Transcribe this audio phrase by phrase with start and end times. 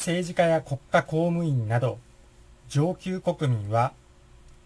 [0.00, 1.98] 政治家や国家公務員など
[2.70, 3.92] 上級国民は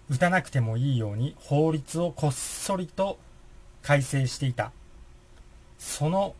[0.09, 3.19] 打たなくてもいいように法律をこっそりと
[3.83, 4.71] 改正していた。
[5.77, 6.37] その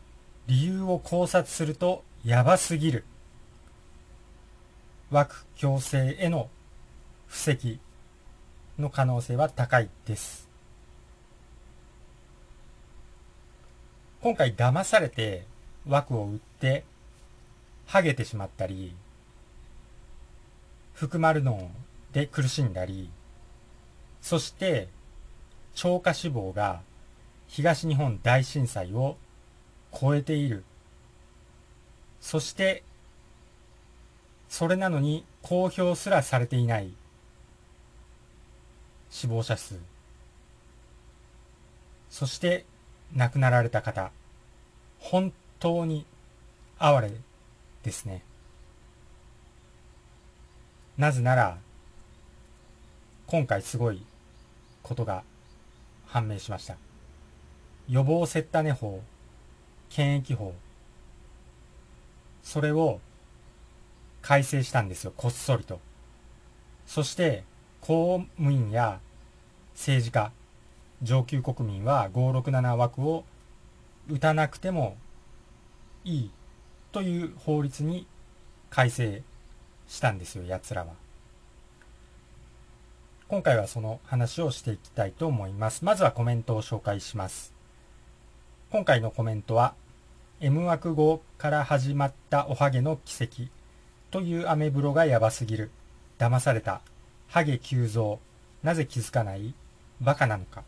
[0.47, 3.03] 理由を考察するとやばすぎる。
[5.11, 6.47] 枠強制への
[7.27, 7.79] 布石
[8.79, 10.47] の可能性は高いです。
[14.21, 15.45] 今回騙されて
[15.85, 16.85] 枠を売って
[17.85, 18.95] ハゲてしまったり、
[20.93, 21.69] 含まるの
[22.11, 23.09] で苦しんだり、
[24.21, 24.87] そして
[25.73, 26.81] 超過死亡が
[27.47, 29.17] 東日本大震災を
[29.93, 30.63] 超えている。
[32.21, 32.83] そして、
[34.49, 36.93] それなのに公表すらされていない
[39.09, 39.79] 死亡者数。
[42.09, 42.65] そして
[43.13, 44.11] 亡くなられた方。
[44.99, 46.05] 本当に
[46.79, 47.11] 哀れ
[47.85, 48.23] ですね。
[50.97, 51.57] なぜなら、
[53.27, 54.03] 今回すごい
[54.81, 55.23] ことが
[56.07, 56.77] 判明しました。
[57.87, 59.01] 予防セッタネ法、
[59.89, 60.55] 検疫法、
[62.41, 62.99] それを
[64.23, 65.79] 改正したんですよ、こっそりと。
[66.87, 67.43] そして、
[67.81, 68.99] 公務員や
[69.75, 70.31] 政治家、
[71.03, 73.25] 上級国民は567枠を
[74.09, 74.97] 打たなくても
[76.03, 76.31] いい
[76.95, 78.07] という法律に
[78.69, 79.21] 改正
[79.85, 80.93] したんですよ、奴らは。
[83.27, 85.83] 今回はその話をしていきたいと思います。
[85.83, 87.53] まずはコメントを紹介します。
[88.69, 89.73] 今回のコメントは、
[90.39, 93.51] M 枠語から始まったおはげの奇跡
[94.09, 95.71] というアメブロがやばすぎる。
[96.17, 96.79] 騙された。
[97.27, 98.19] ハゲ急増。
[98.63, 99.53] なぜ気づかない？
[99.99, 100.63] バカなのか。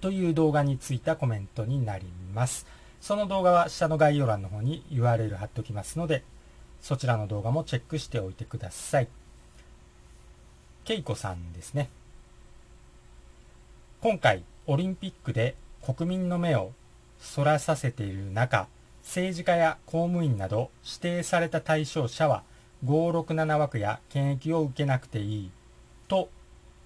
[0.00, 2.64] という動画についたコメントになります。
[3.02, 6.22] その動画は下の概要欄の方に URL 貼っておきますので、
[6.80, 9.08] そちらの動画もチェックしておいてください。
[10.84, 11.90] ケイコさんですね。
[14.00, 16.70] 今回、オリンピックで国民の目を
[17.18, 18.68] そらさせている中、
[19.02, 22.44] 政治家や公務員など指定された対象者は
[22.84, 25.50] 567枠や検疫を受けなくていい
[26.06, 26.28] と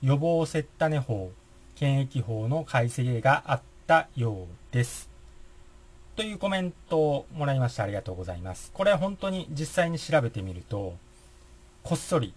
[0.01, 1.31] 予防セッタネ法
[1.75, 5.16] 検疫法の改正があったようです。
[6.17, 8.71] というコメントをもらいましてありがとうございます。
[8.73, 10.97] これは本当に実際に調べてみると、
[11.83, 12.33] こっそり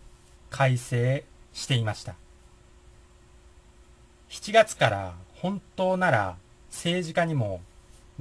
[0.50, 1.24] 改正
[1.54, 2.16] していました。
[4.30, 6.36] 7月から本当なら
[6.70, 7.62] 政治家にも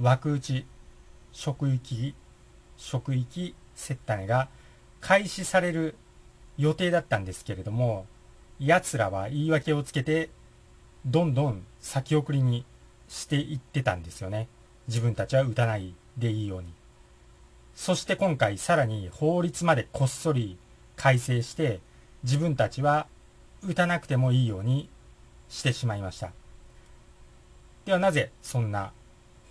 [0.01, 0.65] 枠打ち、
[1.33, 2.15] 職域、
[2.77, 4.47] 職域接待が
[5.01, 5.95] 開始される
[6.57, 8.05] 予定だったんですけれども、
[8.61, 10.29] 奴らは言い訳をつけて
[11.05, 12.63] どんどん先送りに
[13.09, 14.47] していってたんですよね。
[14.89, 16.67] 自分たちは打たないでいいように。
[17.75, 20.57] そして今回さらに法律までこっそり
[20.97, 21.79] 改正して
[22.23, 23.07] 自分たちは
[23.63, 24.89] 打たなくてもいいように
[25.47, 26.31] してしまいました。
[27.85, 28.91] ではなぜそんな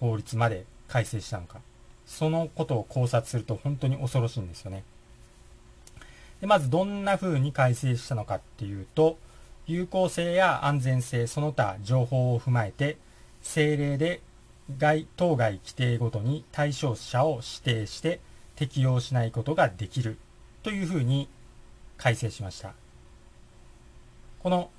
[0.00, 1.60] 法律まで改正したのか。
[2.04, 4.82] そのことを考察すると本当に恐ろしいんですよね。
[6.40, 9.18] でまずどんな風に改正したのかっていうと、
[9.66, 12.96] 有効性や安全性、その他情報を踏まえて、
[13.42, 14.20] 政令で
[14.76, 18.20] 外当該規定ごとに対象者を指定して
[18.54, 20.18] 適用しないことができる
[20.62, 21.28] というふうに
[21.96, 22.74] 改正しました。
[24.40, 24.70] この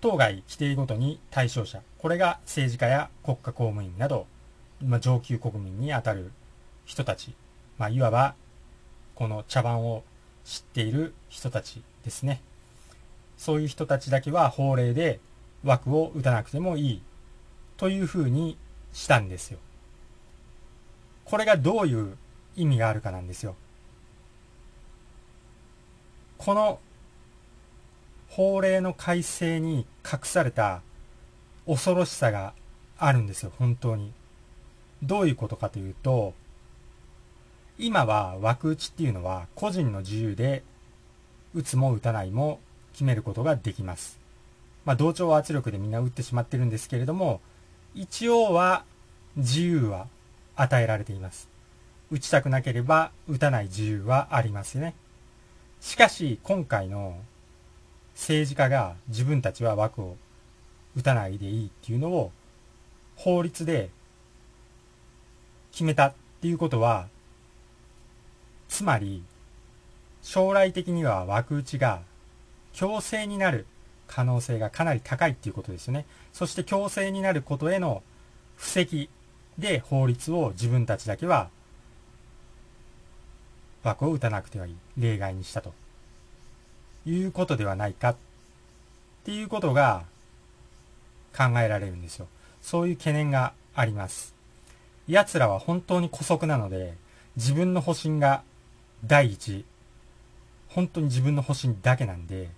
[0.00, 4.26] 当該規定ごとに対象者、これが政治家や国家公務員など、
[4.84, 6.32] まあ、上級国民にあたる
[6.84, 7.34] 人たち、
[7.78, 8.34] まあ、いわば
[9.14, 10.02] この茶番を
[10.44, 12.40] 知っている人たちですね。
[13.38, 15.20] そういう人たちだけは法令で
[15.62, 17.02] 枠を打たなくてもいい
[17.82, 18.56] というふうに
[18.92, 19.58] したんですよ。
[21.24, 22.16] これがどういう
[22.54, 23.56] 意味があるかなんですよ。
[26.38, 26.78] この
[28.28, 30.80] 法令の改正に隠された
[31.66, 32.54] 恐ろしさが
[32.98, 34.12] あるんですよ、本当に。
[35.02, 36.34] どういうことかというと、
[37.80, 40.62] 今は枠打ちっていうのは個人の自由で
[41.52, 42.60] 打つも打たないも
[42.92, 44.20] 決めることができます。
[44.84, 47.40] まあ、同調圧力でみんな打ってしまってるんですけれども、
[47.94, 48.84] 一応は
[49.36, 50.06] 自由は
[50.56, 51.48] 与えられています。
[52.10, 54.94] 打ちたくなければ打たない自由はありますね。
[55.80, 57.16] しかし、今回の
[58.14, 60.16] 政治家が自分たちは枠を
[60.96, 62.30] 打たないでいいっていうのを
[63.16, 63.90] 法律で
[65.70, 67.08] 決めたっていうことは、
[68.68, 69.22] つまり
[70.22, 72.02] 将来的には枠打ちが
[72.72, 73.66] 強制になる
[74.14, 76.04] 可能性がかなり高いっていうことですよね。
[76.34, 78.02] そして強制になることへの
[78.56, 79.08] 布石
[79.58, 81.48] で法律を自分たちだけは
[83.82, 84.76] 枠を打たなくてはいい。
[84.98, 85.72] 例外にしたと。
[87.06, 88.16] いうことではないかっ
[89.24, 90.04] ていうことが
[91.36, 92.28] 考えられるんですよ。
[92.60, 94.34] そういう懸念があります。
[95.08, 96.94] 奴らは本当に姑息なので、
[97.36, 98.42] 自分の保身が
[99.04, 99.64] 第一、
[100.68, 102.50] 本当に自分の保身だけなんで、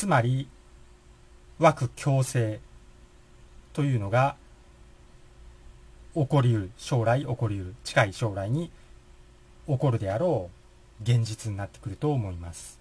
[0.00, 0.48] つまり、
[1.58, 2.58] 枠強制
[3.74, 4.34] というのが
[6.14, 8.70] 起こりうる、将来起こりうる、近い将来に
[9.66, 10.48] 起こるであろ
[11.00, 12.80] う現実になってくると思います。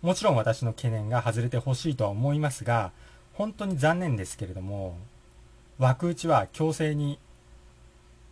[0.00, 2.92] もちろん私の懸念が外れてほしいとは思いますが、
[3.34, 4.96] 本当に残念ですけれども、
[5.78, 7.18] 枠打ちは強制に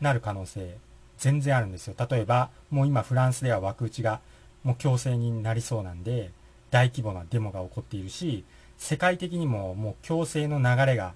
[0.00, 0.78] なる可能性
[1.18, 1.94] 全然あるんですよ。
[2.10, 4.20] 例えば、もう今フランスでは枠打ちが
[4.64, 6.30] もう強制になりそうなんで、
[6.70, 8.44] 大規模なデモが起こっているし、
[8.78, 11.14] 世界的にももう強制の流れが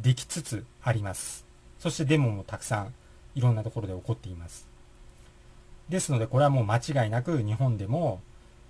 [0.00, 1.44] できつつあります。
[1.78, 2.94] そしてデモもたくさん
[3.34, 4.66] いろんなところで起こっています。
[5.88, 8.20] ですのでこれはもう間違いなく日本でも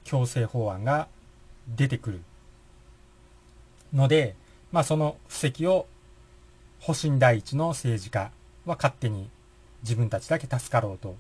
[0.05, 1.09] 強制法案が
[1.69, 2.21] 出てくる
[3.93, 4.35] ので、
[4.73, 5.87] まあその布石を
[6.81, 8.31] 保身第一の政治家
[8.65, 9.29] は勝手に
[9.83, 11.17] 自分たちだけ助かろうと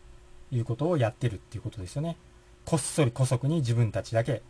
[0.51, 2.17] いうことをやってるっていうことですよね。
[2.65, 4.43] こっそり姑息に自分たちだけ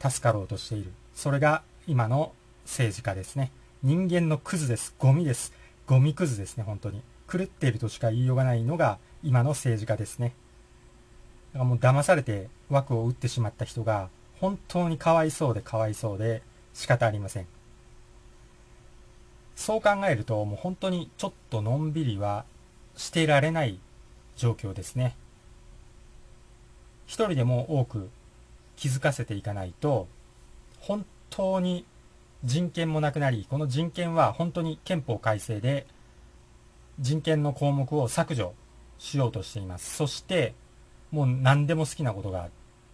[0.00, 0.92] 助かろうとしている。
[1.14, 2.32] それが今の
[2.64, 3.52] 政治家ですね。
[3.82, 4.94] 人間のクズです。
[4.98, 5.52] ゴミです。
[5.86, 7.02] ゴミくずですね、本当に。
[7.30, 10.34] 狂っているとしか言いようがないのが今の政治家ですね。
[11.52, 14.08] だからもう騙されて枠を打ってしまった人が
[14.40, 16.42] 本当にかわいそうでかわいそうで
[16.74, 17.46] 仕方ありません。
[19.56, 22.44] そう考えるともう本当にちょっとのんびりは
[22.96, 23.78] してられない
[24.36, 25.16] 状況ですね。
[27.06, 28.10] 一人でも多く
[28.76, 30.06] 気づかせていかないと
[30.80, 31.84] 本当に
[32.44, 35.86] 人権もなくなり、この人権は本当に憲法改正で
[37.00, 38.54] 人権の項目を削除
[38.98, 39.96] しようとしています。
[39.96, 40.54] そして、
[41.10, 42.48] もう何でも好きなことが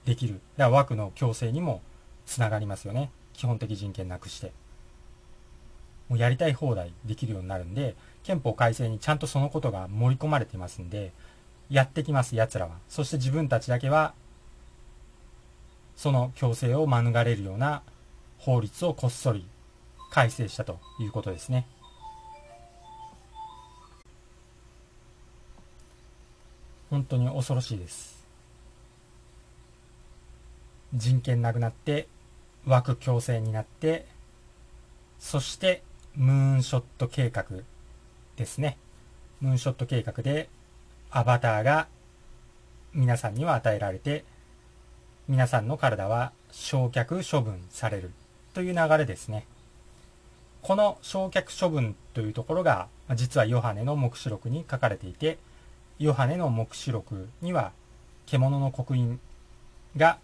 [0.04, 0.40] できる。
[0.56, 1.82] だから枠の強制にも
[2.26, 3.10] つながりますよね。
[3.32, 4.52] 基本的人権なくして。
[6.08, 7.94] もうやりたい放題できるようになるんで、
[8.24, 11.12] 憲法改正にちゃんとそのことが盛り込まれてますんで、
[11.70, 12.72] やってきます、奴らは。
[12.88, 14.14] そして自分たちだけは、
[15.96, 17.82] その強制を免れるような
[18.38, 19.46] 法律をこっそり
[20.10, 21.66] 改正したということですね。
[26.90, 28.22] 本当に恐ろしいです。
[30.94, 32.06] 人権なくなって、
[32.66, 34.06] 枠強制になって、
[35.18, 35.82] そして
[36.14, 37.46] ムーンショット計画
[38.36, 38.76] ですね。
[39.40, 40.50] ムーンショット計画で
[41.10, 41.88] アバターが
[42.92, 44.24] 皆さんには与えられて、
[45.28, 48.10] 皆さんの体は焼却処分される
[48.54, 49.46] という流れですね。
[50.62, 55.38] この焼却処分というところが、実はヨハネの黙示録に書かれていて、
[55.98, 57.72] ヨハネの黙示録には、
[58.26, 59.20] 獣の刻印
[59.96, 60.18] が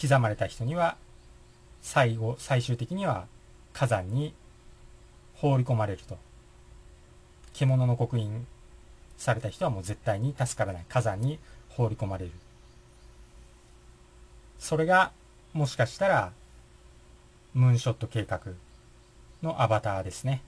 [0.00, 0.96] 刻まれた人には、
[1.82, 3.26] 最後、最終的には
[3.72, 4.34] 火山に
[5.34, 6.18] 放り込まれると。
[7.54, 8.44] 獣の刻印
[9.16, 10.84] された人はもう絶対に助からない。
[10.88, 11.38] 火山に
[11.70, 12.32] 放り込まれる。
[14.58, 15.12] それが、
[15.52, 16.32] もしかしたら、
[17.54, 18.40] ムーンショット計画
[19.42, 20.42] のアバターですね。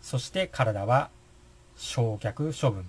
[0.00, 1.10] そして体は
[1.76, 2.84] 焼却処分。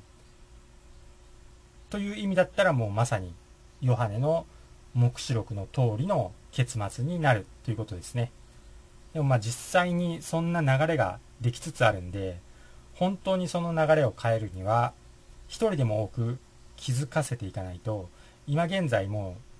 [1.92, 3.32] という意味だったらもうまさに
[3.82, 4.48] ヨハネの
[4.96, 8.32] 目視録の通りの結末になるということですね。
[9.14, 12.40] でもまあ実際にそんな流れができつつあるんで、
[12.96, 14.94] 本当にその流れを変えるには、
[15.48, 16.40] 一人でも多く
[16.78, 18.10] 気づかせていかないと、
[18.48, 19.53] 今現在もう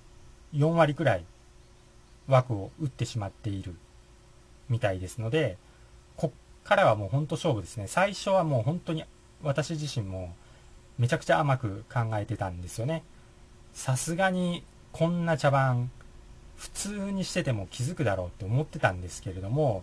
[0.54, 1.24] 4割くらい
[2.28, 3.74] 枠を打ってしまっている
[4.68, 5.56] みたいですので、
[6.16, 7.86] こっからはもう本当勝負ですね。
[7.86, 9.04] 最初はもう本当に
[9.42, 10.34] 私自身も
[10.98, 13.02] めちゃくちゃ甘く考えてたんですよね。
[13.74, 15.90] さすがにこんな茶番
[16.56, 19.82] 普通にしてても気づくだろうって思ってたんですけれども、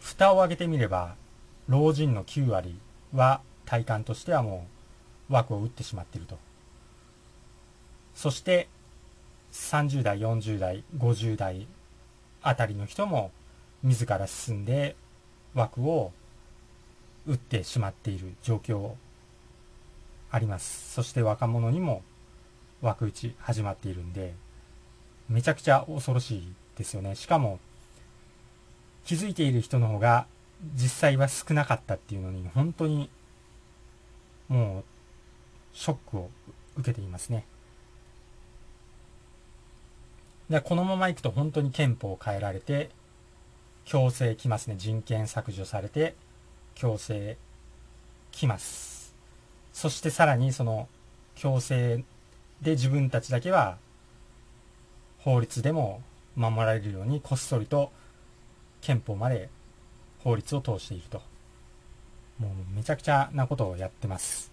[0.00, 1.14] 蓋を開けてみれば、
[1.68, 2.78] 老人の9割
[3.14, 4.66] は体感としてはも
[5.28, 6.38] う枠を打ってしまっていると。
[8.14, 8.68] そして、
[9.58, 11.66] 30代、40代、50代
[12.42, 13.30] あたりの人も
[13.82, 14.96] 自ら進んで
[15.54, 16.12] 枠を
[17.26, 18.92] 打ってしまっている状況
[20.30, 20.92] あります。
[20.94, 22.02] そして若者にも
[22.80, 24.34] 枠打ち始まっているんで、
[25.28, 27.14] めちゃくちゃ恐ろしいですよね。
[27.14, 27.58] しかも、
[29.04, 30.26] 気づいている人の方が
[30.74, 33.10] 実際は少なかったっていうのに、本当に
[34.48, 34.84] もう
[35.76, 36.30] ショックを
[36.76, 37.44] 受けていますね。
[40.50, 42.90] でこのままいくと本当に憲法を変えられて、
[43.84, 44.76] 強制きますね。
[44.78, 46.14] 人権削除されて、
[46.74, 47.36] 強制
[48.32, 49.14] きます。
[49.72, 50.88] そしてさらにその
[51.34, 52.04] 強制
[52.62, 53.78] で自分たちだけは
[55.20, 56.02] 法律でも
[56.34, 57.92] 守られるようにこっそりと
[58.80, 59.50] 憲法まで
[60.24, 61.22] 法律を通していると。
[62.38, 64.52] もうめちゃくちゃなことをやってます。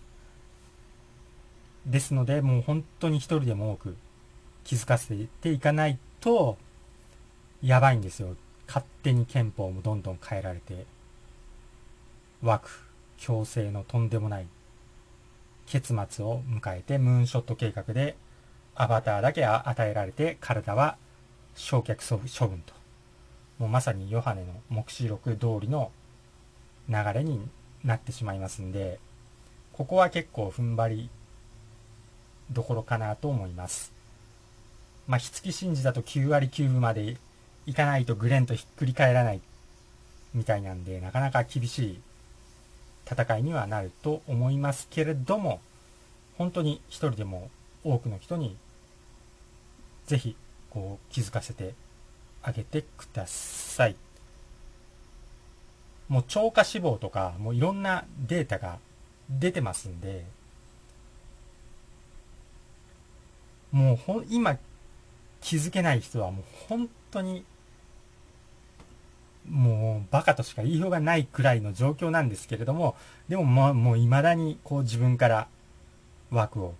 [1.86, 3.96] ですので、もう本当に一人でも多く
[4.66, 6.58] 気づかせていかないと、
[7.64, 8.36] やばいんですよ。
[8.68, 10.86] 勝手に憲法もどんどん変えられて、
[12.42, 12.70] 枠、
[13.18, 14.48] 強制のとんでもない
[15.68, 18.16] 結末を迎えて、ムーンショット計画で
[18.74, 20.98] アバターだけ与えられて、体は
[21.56, 22.74] 焼却処分と。
[23.60, 25.92] もうまさにヨハネの黙示録通りの
[26.90, 27.48] 流れに
[27.84, 29.00] なってしまいますんで、
[29.74, 31.10] ここは結構踏ん張り
[32.52, 33.95] どころかなと思います。
[35.08, 37.18] まあ、火付き信じだと9割9分まで
[37.66, 39.42] いかないとグレンとひっくり返らない
[40.34, 42.00] みたいなんで、なかなか厳しい
[43.10, 45.60] 戦いにはなると思いますけれども、
[46.38, 47.50] 本当に一人でも
[47.84, 48.58] 多くの人に
[50.08, 50.36] ぜひ
[50.70, 51.74] こう気づかせて
[52.44, 53.96] あげてください。
[56.08, 58.78] もう超過死亡とか、もういろんなデータが
[59.30, 60.26] 出てますんで、
[63.72, 64.58] もうほ、今
[65.46, 67.46] 気づけない人はもう本当に、
[69.48, 72.96] もうバカとしか言いようがないくらいの状況なんですけれども、
[73.30, 75.48] でもまあもう未だにこう自分から
[76.32, 76.74] 枠を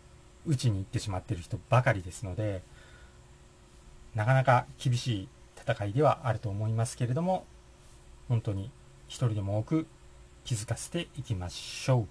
[0.48, 2.64] 打ちに行ってしまってる人ばかりですので、
[4.16, 5.28] なかなか厳しい
[5.62, 7.46] 戦いではあると思いますけれども、
[8.28, 8.72] 本当に
[9.08, 9.88] 一人でも多く
[10.44, 12.08] 気づかせていきましょう。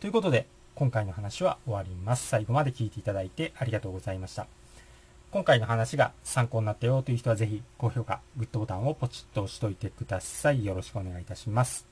[0.00, 2.28] ということで、今回の話は終わります。
[2.28, 4.46] 最後まで聞いていただいてありがとうございました。
[5.32, 10.64] 今回の話が参考になったよという人はぜひ高評価、グッドボタンをポチッと押しといてください。
[10.64, 11.86] よろしくお願いいたします。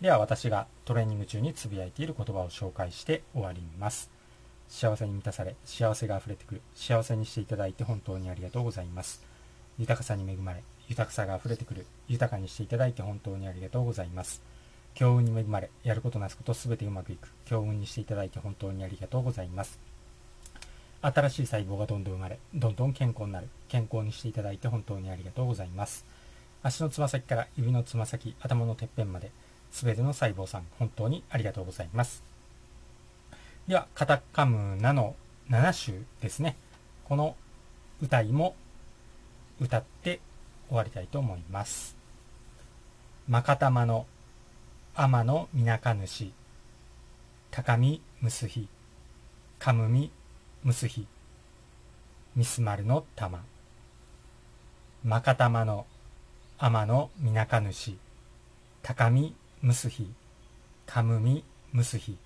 [0.00, 4.10] では私がトレーニング中につぶやいている言葉を紹介して終わります。
[4.68, 9.22] 幸せに満たされ、幸せが溢れてくる、幸せにしていただいて本当にありがとうございます。
[9.78, 14.42] 豊かさに恵まれ、豊かさが溢れてくる、豊かにしていただいて本当にありがとうございます。
[14.94, 19.91] 強運に恵まれ、やることなすことすべてうまくいく、強運にしていただいて本当にありがとうございます。
[21.02, 26.04] 新しい細胞がどんどん生まれ、どんどん健康になる、健康にしていただいて本当にありがとうございます。
[26.62, 29.32] 足のつま先から指のつま先、頭のてっぺんまで、
[29.72, 32.22] すべての細胞さん、本当にありがとうございます。
[33.66, 35.16] では、カタカムナの
[35.50, 36.56] 7週ですね。
[37.04, 37.34] この
[38.00, 38.54] 歌いも
[39.60, 40.20] 歌って
[40.68, 41.96] 終わりたいと思います。
[43.28, 44.06] まかたまの
[44.94, 46.32] 天のみなか主、
[47.50, 48.68] 高みむすひ、
[49.58, 50.10] かむみ
[50.64, 51.06] むすひ、
[52.36, 53.44] みすまるの玉。
[55.04, 55.86] まかたまの
[56.58, 57.98] 天のみなか主、
[58.82, 60.08] 高みむすひ、
[60.86, 62.16] かむみむすひ、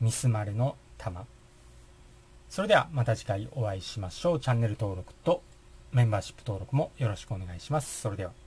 [0.00, 1.26] ミスマルの玉。
[2.48, 4.40] それではまた次回お会いしましょう。
[4.40, 5.42] チャンネル登録と
[5.92, 8.00] メンバーシップ登録もよろしくお願いします。
[8.00, 8.39] それでは。